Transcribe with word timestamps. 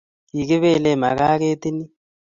Kibelee 0.47 0.99
makaa 1.01 1.35
ketinni 1.41 1.85